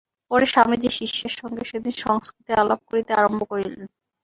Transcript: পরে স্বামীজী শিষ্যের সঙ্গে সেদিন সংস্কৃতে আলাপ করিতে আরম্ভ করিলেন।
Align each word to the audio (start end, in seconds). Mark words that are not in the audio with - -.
পরে 0.31 0.45
স্বামীজী 0.45 0.89
শিষ্যের 0.97 1.33
সঙ্গে 1.39 1.63
সেদিন 1.65 1.95
সংস্কৃতে 2.03 2.51
আলাপ 2.55 2.79
করিতে 2.89 3.11
আরম্ভ 3.13 3.41
করিলেন। 3.51 3.81